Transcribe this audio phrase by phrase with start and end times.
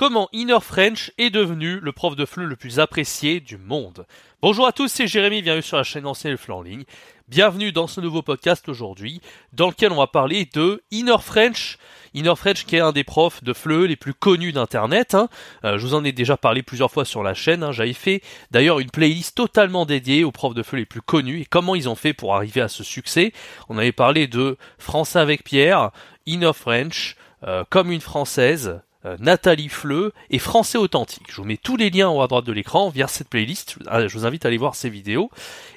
[0.00, 4.06] comment Inner French est devenu le prof de FLE le plus apprécié du monde.
[4.40, 6.84] Bonjour à tous, c'est Jérémy, bienvenue sur la chaîne Ancien FLE en ligne.
[7.28, 9.20] Bienvenue dans ce nouveau podcast aujourd'hui,
[9.52, 11.76] dans lequel on va parler de Inner French.
[12.14, 15.14] Inner French qui est un des profs de FLE les plus connus d'internet.
[15.14, 15.28] Hein.
[15.66, 17.62] Euh, je vous en ai déjà parlé plusieurs fois sur la chaîne.
[17.62, 17.72] Hein.
[17.72, 21.44] J'avais fait d'ailleurs une playlist totalement dédiée aux profs de FLE les plus connus et
[21.44, 23.34] comment ils ont fait pour arriver à ce succès.
[23.68, 25.90] On avait parlé de Français avec Pierre,
[26.24, 28.80] Inner French, euh, comme une française,
[29.18, 31.26] Nathalie Fleu et Français Authentique.
[31.28, 33.76] Je vous mets tous les liens en haut à droite de l'écran vers cette playlist.
[33.90, 35.30] Je vous invite à aller voir ces vidéos.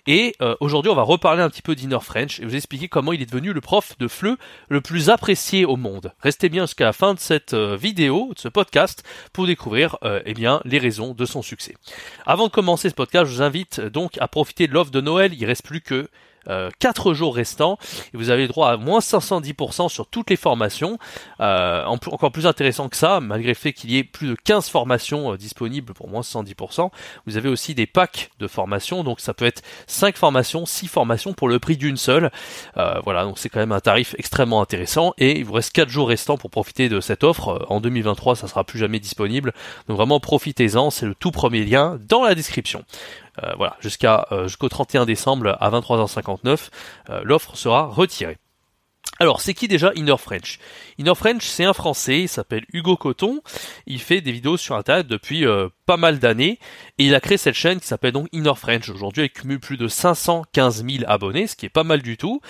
[0.07, 3.13] Et euh, aujourd'hui, on va reparler un petit peu d'Inner French et vous expliquer comment
[3.13, 4.35] il est devenu le prof de FLE
[4.67, 6.11] le plus apprécié au monde.
[6.19, 10.33] Restez bien jusqu'à la fin de cette euh, vidéo, de ce podcast, pour découvrir eh
[10.33, 11.75] bien les raisons de son succès.
[12.25, 15.33] Avant de commencer ce podcast, je vous invite donc à profiter de l'offre de Noël.
[15.33, 16.09] Il reste plus que
[16.47, 17.77] 4 euh, jours restants
[18.13, 20.97] et vous avez le droit à moins 510% sur toutes les formations.
[21.39, 24.69] Euh, encore plus intéressant que ça, malgré le fait qu'il y ait plus de 15
[24.69, 26.89] formations euh, disponibles pour moins 110%,
[27.25, 31.33] vous avez aussi des packs de formations, donc ça peut être 5 formations, 6 formations
[31.33, 32.31] pour le prix d'une seule.
[32.75, 36.07] voilà, donc c'est quand même un tarif extrêmement intéressant et il vous reste 4 jours
[36.07, 37.65] restants pour profiter de cette offre.
[37.69, 39.53] En 2023, ça sera plus jamais disponible.
[39.87, 42.83] Donc vraiment profitez-en, c'est le tout premier lien dans la description.
[43.41, 46.69] Euh, voilà, jusqu'à euh, jusqu'au 31 décembre à 23h59,
[47.09, 48.37] euh, l'offre sera retirée.
[49.19, 50.59] Alors, c'est qui déjà Inner French?
[50.97, 53.41] Inner French, c'est un Français, il s'appelle Hugo Coton,
[53.85, 55.45] il fait des vidéos sur Internet depuis
[55.85, 56.57] pas mal d'années,
[56.97, 58.89] et il a créé cette chaîne qui s'appelle donc Inner French.
[58.89, 62.41] Aujourd'hui, il cumule plus de 515 000 abonnés, ce qui est pas mal du tout.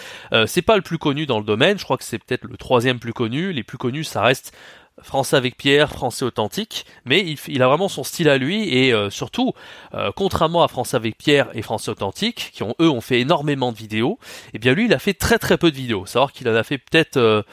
[0.46, 3.00] c'est pas le plus connu dans le domaine, je crois que c'est peut-être le troisième
[3.00, 3.52] plus connu.
[3.52, 4.56] Les plus connus, ça reste
[5.02, 9.10] français avec Pierre, français authentique, mais il, a vraiment son style à lui et euh,
[9.10, 9.54] surtout,
[9.94, 13.72] euh, contrairement à français avec Pierre et français authentique, qui ont eux ont fait énormément
[13.72, 16.06] de vidéos, et eh bien lui il a fait très très peu de vidéos.
[16.06, 17.44] Savoir qu'il en a fait peut-être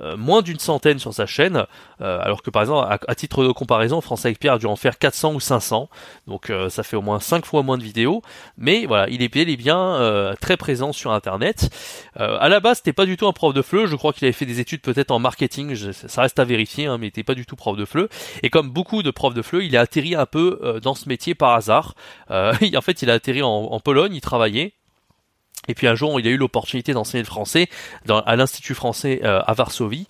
[0.00, 1.66] euh, euh, moins d'une centaine sur sa chaîne,
[2.00, 4.76] euh, alors que par exemple, à, titre de comparaison, Français avec Pierre a dû en
[4.76, 5.88] faire 400 ou 500,
[6.26, 8.22] donc euh, ça fait au moins 5 fois moins de vidéos,
[8.56, 11.70] mais voilà, il est bien, bien très présent sur Internet.
[12.16, 14.32] à la base, c'était pas du tout un prof de FLE, je crois qu'il avait
[14.32, 17.34] fait des études peut-être en marketing, ça reste à vérifier, hein, mais il était pas
[17.34, 18.08] du tout prof de FLE,
[18.42, 21.34] et comme beaucoup de profs de FLE, il a atterri un peu dans ce métier
[21.34, 21.94] par hasard.
[22.30, 24.74] en fait, il a atterri en Pologne, il travaillait,
[25.68, 27.68] et puis un jour, il a eu l'opportunité d'enseigner le français
[28.08, 30.06] à l'Institut français euh, à Varsovie.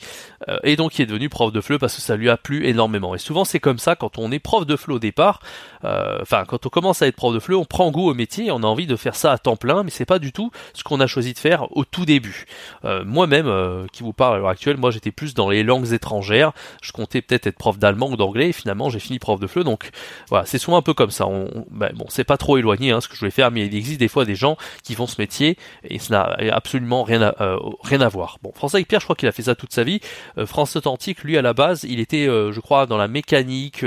[0.48, 2.66] Euh, et donc, il est devenu prof de FLE parce que ça lui a plu
[2.66, 3.14] énormément.
[3.14, 5.40] Et souvent, c'est comme ça quand on est prof de FLE au départ.
[5.84, 8.50] Euh, enfin, quand on commence à être prof de FLE, on prend goût au métier,
[8.50, 10.84] on a envie de faire ça à temps plein, mais c'est pas du tout ce
[10.84, 12.46] qu'on a choisi de faire au tout début.
[12.84, 16.52] Moi-même, qui vous parle à l'heure actuelle, moi, j'étais plus dans les langues étrangères.
[16.82, 18.50] Je comptais peut-être être prof d'allemand ou d'anglais.
[18.50, 19.64] Et finalement, j'ai fini prof de FLE.
[19.64, 19.90] Donc,
[20.28, 21.26] voilà, c'est souvent un peu comme ça.
[21.70, 24.00] Ben, bon, c'est pas trop éloigné hein, ce que je voulais faire, mais il existe
[24.00, 25.47] des fois des gens qui font ce métier
[25.84, 28.38] et ça n'a absolument rien à, euh, rien à voir.
[28.42, 30.00] Bon, François Pierre, je crois qu'il a fait ça toute sa vie.
[30.36, 33.84] Euh, France Authentique, lui à la base, il était, euh, je crois, dans la mécanique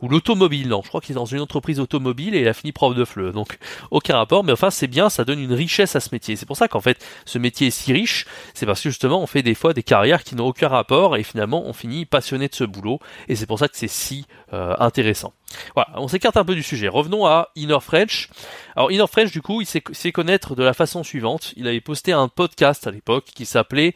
[0.00, 0.68] ou l'automobile.
[0.68, 3.04] Non, je crois qu'il est dans une entreprise automobile et il a fini prof de
[3.04, 3.32] fleu.
[3.32, 3.58] Donc
[3.90, 6.36] aucun rapport, mais enfin c'est bien, ça donne une richesse à ce métier.
[6.36, 9.26] C'est pour ça qu'en fait ce métier est si riche, c'est parce que justement on
[9.26, 12.54] fait des fois des carrières qui n'ont aucun rapport et finalement on finit passionné de
[12.54, 12.98] ce boulot
[13.28, 15.32] et c'est pour ça que c'est si intéressant.
[15.74, 16.88] Voilà, on s'écarte un peu du sujet.
[16.88, 18.28] Revenons à Inner French.
[18.76, 21.52] Alors Inner French, du coup, il s'est connaître de la façon suivante.
[21.56, 23.94] Il avait posté un podcast à l'époque qui s'appelait,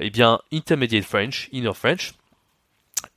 [0.00, 2.14] eh bien, Intermediate French, Inner French.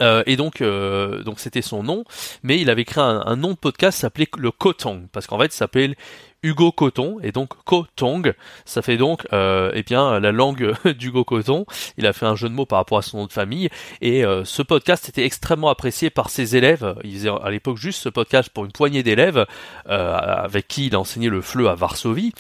[0.02, 2.04] Euh, et donc, euh, donc c'était son nom,
[2.42, 5.52] mais il avait créé un, nom de podcast s'appelait le Kotong, parce qu'en fait, il
[5.52, 5.96] s'appelle
[6.44, 8.34] Hugo Coton, et donc Kotong,
[8.66, 11.66] ça fait donc, euh, eh bien, la langue d'Hugo Coton.
[11.98, 13.70] Il a fait un jeu de mots par rapport à son nom de famille,
[14.02, 16.96] et euh, ce podcast était extrêmement apprécié par ses élèves.
[17.04, 19.46] Il faisait à l'époque juste ce podcast pour une poignée d'élèves,
[19.86, 22.34] avec qui il a enseigné le FLE à Varsovie.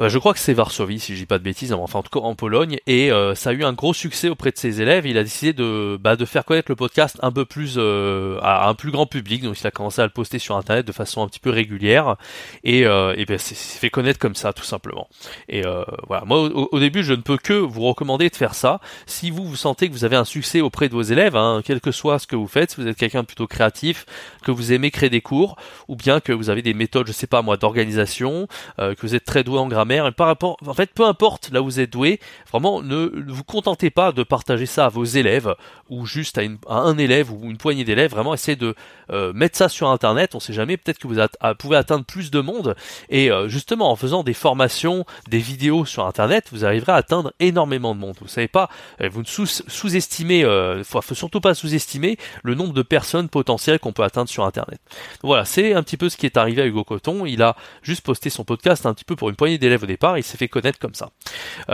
[0.00, 2.20] Euh, je crois que c'est Varsovie, si je dis pas de bêtises, enfin en tout
[2.20, 5.06] cas en Pologne, et euh, ça a eu un gros succès auprès de ses élèves.
[5.06, 8.68] Il a décidé de, bah, de faire connaître le podcast un peu plus euh, à
[8.68, 11.22] un plus grand public, donc il a commencé à le poster sur internet de façon
[11.22, 12.16] un petit peu régulière,
[12.64, 15.08] et, et ben c'est fait connaître comme ça tout simplement.
[15.48, 15.62] Et
[16.06, 18.80] voilà, moi au, début je ne peux que vous recommander de faire ça.
[19.06, 21.80] Si vous vous sentez que vous avez un succès auprès de vos élèves, hein, quel
[21.80, 24.06] que soit ce que vous faites, si vous êtes quelqu'un plutôt créatif,
[24.42, 25.56] que vous aimez créer des cours,
[25.88, 29.24] ou bien que vous avez des méthodes, je sais pas moi, d'organisation, que vous êtes
[29.24, 32.20] très doué en grammaire par rapport, en fait, peu importe là où vous êtes doué,
[32.50, 35.54] vraiment ne, vous contentez pas de partager ça à vos élèves
[35.88, 38.10] ou juste à, un élève ou une poignée d'élèves.
[38.10, 38.74] Vraiment, essayez de
[39.10, 40.34] euh, mettre ça sur Internet.
[40.34, 41.20] On sait jamais, peut-être que vous
[41.58, 42.74] pouvez atteindre plus de monde.
[43.08, 47.32] Et euh, justement, en faisant des formations, des vidéos sur Internet, vous arriverez à atteindre
[47.40, 48.16] énormément de monde.
[48.20, 48.68] Vous savez pas,
[49.00, 53.78] euh, vous ne sous-estimez, il faut, faut surtout pas sous-estimer le nombre de personnes potentielles
[53.78, 54.80] qu'on peut atteindre sur Internet.
[55.22, 57.26] voilà, c'est un petit peu ce qui est arrivé à Hugo Coton.
[57.26, 59.86] Il a juste posté son podcast un petit peu pour une poignée d'élèves élève au
[59.86, 61.10] départ, il s'est fait connaître comme ça.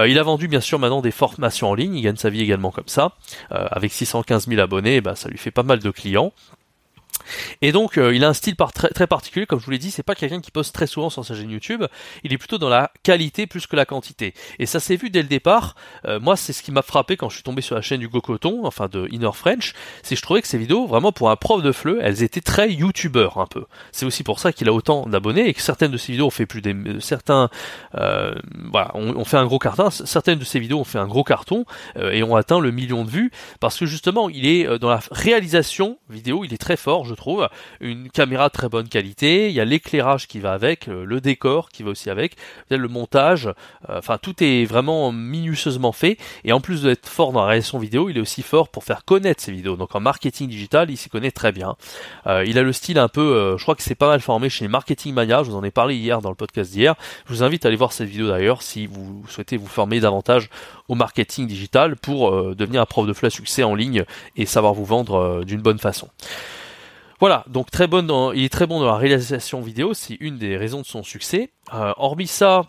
[0.06, 2.70] il a vendu bien sûr maintenant des formations en ligne, il gagne sa vie également
[2.70, 3.12] comme ça,
[3.50, 6.32] avec 615 000 abonnés, bah, ça lui fait pas mal de clients.
[7.62, 9.90] Et donc, euh, il a un style très, très, particulier, comme je vous l'ai dit,
[9.90, 11.84] c'est pas quelqu'un qui poste très souvent sur sa chaîne YouTube,
[12.22, 14.34] il est plutôt dans la qualité plus que la quantité.
[14.58, 15.74] Et ça s'est vu dès le départ,
[16.06, 18.08] euh, moi c'est ce qui m'a frappé quand je suis tombé sur la chaîne du
[18.08, 21.36] Coton, enfin de Inner French, c'est que je trouvais que ces vidéos, vraiment pour un
[21.36, 23.64] prof de FLE, elles étaient très youtubeur un peu.
[23.92, 26.30] C'est aussi pour ça qu'il a autant d'abonnés et que certaines de ses vidéos ont
[26.30, 26.74] fait plus des...
[27.00, 27.50] certains...
[27.96, 28.34] Euh,
[28.70, 31.64] voilà, on, fait un gros carton, certaines de ses vidéos ont fait un gros carton
[31.96, 33.30] et ont atteint le million de vues,
[33.60, 37.48] parce que justement, il est dans la réalisation vidéo, il est très fort, trouve.
[37.80, 41.20] Une caméra de très bonne qualité, il y a l'éclairage qui va avec, euh, le
[41.20, 42.36] décor qui va aussi avec,
[42.70, 43.46] le montage,
[43.88, 46.18] euh, enfin tout est vraiment minutieusement fait.
[46.44, 49.04] Et en plus d'être fort dans la réalisation vidéo, il est aussi fort pour faire
[49.04, 49.76] connaître ses vidéos.
[49.76, 51.76] Donc en marketing digital, il s'y connaît très bien.
[52.26, 54.68] Euh, il a le style un peu, je crois que c'est pas mal formé chez
[54.68, 56.94] Marketing Mania, je vous en ai parlé hier dans le podcast d'hier.
[57.26, 60.50] Je vous invite à aller voir cette vidéo d'ailleurs si vous souhaitez vous former davantage
[60.88, 64.04] au marketing digital pour devenir un prof de flux succès en ligne
[64.36, 66.08] et savoir vous vendre d'une bonne façon.
[67.24, 70.58] Voilà, donc très bon il est très bon dans la réalisation vidéo, c'est une des
[70.58, 71.48] raisons de son succès.
[71.72, 72.66] Euh, hormis ça,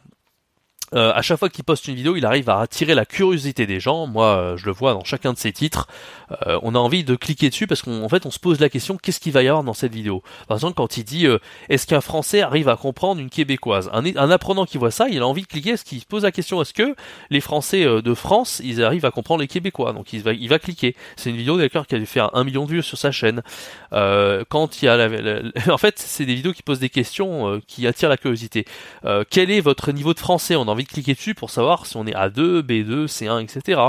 [0.96, 3.80] euh, à chaque fois qu'il poste une vidéo, il arrive à attirer la curiosité des
[3.80, 4.08] gens.
[4.08, 5.88] Moi, euh, je le vois dans chacun de ses titres.
[6.48, 8.98] Euh, on a envie de cliquer dessus parce qu'en fait, on se pose la question
[8.98, 10.24] qu'est-ce qu'il va y avoir dans cette vidéo?
[10.48, 11.28] Par exemple, quand il dit
[11.70, 13.90] est-ce qu'un Français arrive à comprendre une Québécoise?
[13.94, 15.72] Un, un, apprenant qui voit ça, il a envie de cliquer.
[15.72, 16.96] Est-ce qu'il se pose la question est-ce que
[17.30, 19.94] les Français de France, ils arrivent à comprendre les Québécois?
[19.94, 20.96] Donc, il va, il va cliquer.
[21.16, 23.42] C'est une vidéo d'accord qui a dû faire un million de vues sur sa chaîne.
[23.92, 25.42] quand il y a, la,
[25.74, 28.66] en fait, c'est des vidéos qui posent des questions qui attirent la curiosité.
[29.30, 30.56] quel est votre niveau de français?
[30.56, 33.82] On a envie de cliquer dessus pour savoir si on est A2, B2, C1, etc.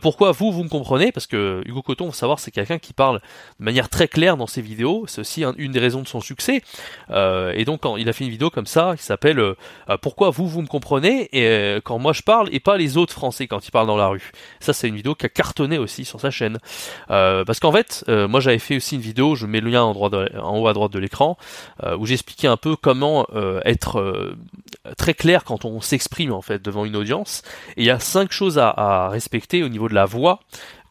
[0.00, 1.12] pourquoi vous, vous me comprenez?
[1.12, 3.20] Parce que Hugo Coton, faut savoir, c'est quelqu'un qui parle
[3.58, 5.04] de manière très claire dans ses vidéos.
[5.06, 6.62] C'est aussi une des raisons de son succès.
[7.10, 9.54] Euh, et donc, il a fait une vidéo comme ça, qui s'appelle euh,
[10.00, 11.28] Pourquoi vous, vous me comprenez?
[11.32, 13.96] Et euh, quand moi je parle, et pas les autres Français quand ils parlent dans
[13.96, 14.32] la rue.
[14.60, 16.58] Ça, c'est une vidéo qui a cartonné aussi sur sa chaîne.
[17.08, 20.58] parce qu'en fait, moi j'avais fait aussi une vidéo, je mets le lien en, en
[20.58, 21.36] haut à droite de l'écran,
[21.98, 23.26] où j'expliquais un peu comment
[23.64, 24.34] être
[24.96, 27.42] très clair quand on s'exprime en fait devant une audience.
[27.76, 30.40] Et il y a cinq choses à, respecter au niveau de la voix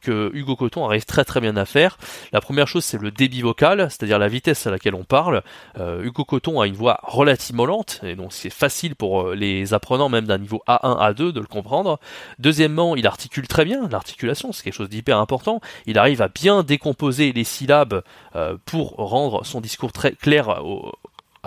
[0.01, 1.97] que Hugo Coton arrive très très bien à faire.
[2.31, 5.41] La première chose c'est le débit vocal, c'est-à-dire la vitesse à laquelle on parle.
[5.79, 9.73] Euh, Hugo Coton a une voix relativement lente, et donc c'est facile pour euh, les
[9.73, 11.99] apprenants même d'un niveau A1, A2 de le comprendre.
[12.37, 15.59] Deuxièmement, il articule très bien, l'articulation c'est quelque chose d'hyper important.
[15.87, 18.03] Il arrive à bien décomposer les syllabes
[18.35, 20.91] euh, pour rendre son discours très clair au,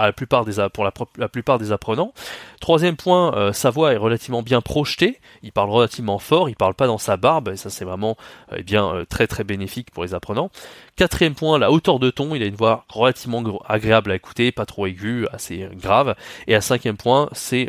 [0.07, 2.13] la plupart des, pour la, plupart des apprenants.
[2.61, 5.21] Troisième point, euh, sa voix est relativement bien projetée.
[5.43, 8.17] Il parle relativement fort, il parle pas dans sa barbe, et ça c'est vraiment
[8.53, 10.51] euh, eh bien euh, très très bénéfique pour les apprenants.
[10.97, 12.35] Quatrième point, la hauteur de ton.
[12.35, 16.15] Il a une voix relativement agréable à écouter, pas trop aiguë, assez grave.
[16.47, 17.69] Et à cinquième point, c'est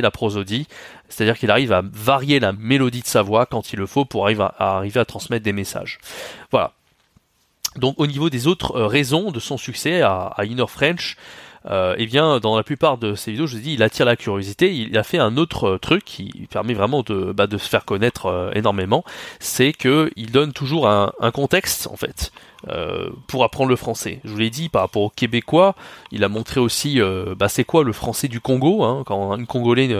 [0.00, 0.66] la prosodie,
[1.08, 4.26] c'est-à-dire qu'il arrive à varier la mélodie de sa voix quand il le faut pour
[4.26, 5.98] arriver à transmettre des messages.
[6.50, 6.72] Voilà.
[7.76, 11.16] Donc au niveau des autres euh, raisons de son succès à, Inner French,
[11.66, 14.16] euh, eh bien, dans la plupart de ses vidéos, je vous dis, il attire la
[14.16, 14.74] curiosité.
[14.74, 17.84] Il a fait un autre euh, truc qui permet vraiment de, bah, de se faire
[17.84, 19.04] connaître euh, énormément,
[19.40, 22.32] c'est que il donne toujours un contexte en fait.
[22.68, 24.20] Euh, pour apprendre le français.
[24.22, 25.74] Je vous l'ai dit par rapport aux Québécois,
[26.12, 29.46] il a montré aussi euh, bah, c'est quoi le français du Congo hein, quand un
[29.46, 29.96] Congolais,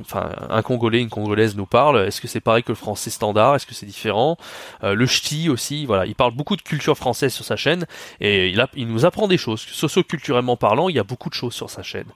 [0.00, 2.04] enfin un Congolais, une Congolaise nous parle.
[2.04, 3.54] Est-ce que c'est pareil que le français standard?
[3.54, 4.36] Est-ce que c'est différent?
[4.82, 7.86] Euh, Le ch'ti aussi, voilà, il parle beaucoup de culture française sur sa chaîne
[8.20, 9.60] et il nous apprend des choses.
[9.60, 12.08] Socio-culturellement parlant, il y a beaucoup de choses sur sa chaîne.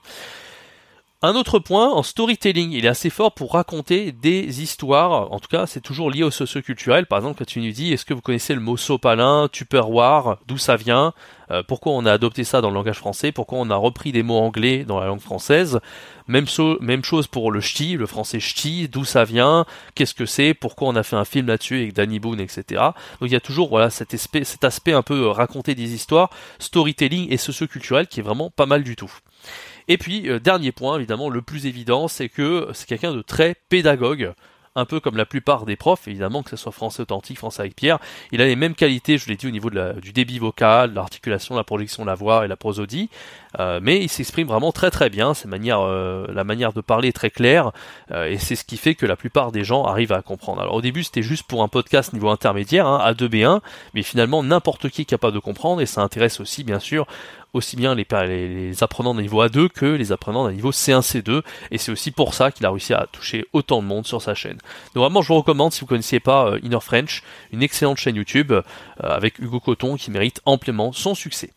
[1.23, 5.31] Un autre point, en storytelling, il est assez fort pour raconter des histoires.
[5.33, 7.07] En tout cas, c'est toujours lié au socio-culturel.
[7.07, 10.59] Par exemple, quand tu nous dis, est-ce que vous connaissez le mot sopalin, tupperware, d'où
[10.59, 11.13] ça vient,
[11.49, 14.21] euh, pourquoi on a adopté ça dans le langage français, pourquoi on a repris des
[14.21, 15.79] mots anglais dans la langue française?
[16.27, 20.87] Même, chose pour le ch'ti, le français ch'ti, d'où ça vient, qu'est-ce que c'est, pourquoi
[20.89, 22.63] on a fait un film là-dessus avec Danny Boone, etc.
[23.19, 25.95] Donc il y a toujours voilà cet aspect, cet aspect un peu euh, raconter des
[25.95, 29.11] histoires, storytelling et socio-culturel qui est vraiment pas mal du tout.
[29.87, 33.55] Et puis, euh, dernier point, évidemment, le plus évident, c'est que c'est quelqu'un de très
[33.69, 34.33] pédagogue
[34.77, 37.75] un peu comme la plupart des profs, évidemment, que ce soit français authentique, français avec
[37.75, 37.97] Pierre.
[38.31, 40.93] Il a les mêmes qualités, je l'ai dit, au niveau de la, du débit vocal,
[40.93, 43.09] l'articulation, la projection de la voix et la prosodie,
[43.59, 45.33] euh, mais il s'exprime vraiment très très bien.
[45.47, 47.71] Manière, euh, la manière de parler est très claire,
[48.11, 50.61] euh, et c'est ce qui fait que la plupart des gens arrivent à comprendre.
[50.61, 53.61] Alors au début, c'était juste pour un podcast niveau intermédiaire, hein, A2B1,
[53.95, 57.07] mais finalement n'importe qui est capable de comprendre, et ça intéresse aussi, bien sûr,
[57.53, 61.77] aussi bien les, apprenants d'un niveau A2 que les apprenants d'un niveau C1, C2, et
[61.77, 64.57] c'est aussi pour ça qu'il a réussi à toucher autant de monde sur sa chaîne.
[64.93, 68.15] Donc vraiment, je vous recommande, si vous connaissiez pas euh, Inner French, une excellente chaîne
[68.15, 68.61] YouTube euh,
[68.99, 71.51] avec Hugo Coton qui mérite amplement son succès.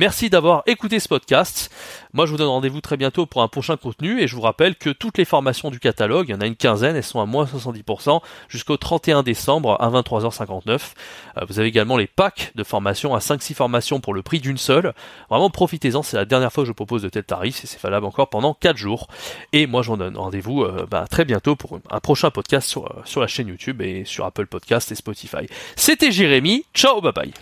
[0.00, 1.70] Merci d'avoir écouté ce podcast.
[2.14, 4.76] Moi, je vous donne rendez-vous très bientôt pour un prochain contenu et je vous rappelle
[4.76, 7.26] que toutes les formations du catalogue, il y en a une quinzaine, elles sont à
[7.26, 10.70] moins 70% jusqu'au 31 décembre à 23h59.
[11.36, 14.56] Euh, vous avez également les packs de formation à 5-6 formations pour le prix d'une
[14.56, 14.94] seule.
[15.28, 18.06] Vraiment, profitez-en, c'est la dernière fois que je propose de tels tarifs et c'est valable
[18.06, 19.06] encore pendant 4 jours.
[19.52, 22.86] Et moi, je vous donne rendez-vous euh, bah, très bientôt pour un prochain podcast sur,
[22.86, 25.46] euh, sur la chaîne YouTube et sur Apple Podcast et Spotify.
[25.76, 26.64] C'était Jérémy.
[26.72, 27.34] Ciao, bye bye.